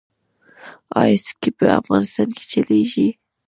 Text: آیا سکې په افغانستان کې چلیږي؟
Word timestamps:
آیا 1.01 1.17
سکې 1.25 1.49
په 1.57 1.65
افغانستان 1.79 2.27
کې 2.37 2.43
چلیږي؟ 2.51 3.07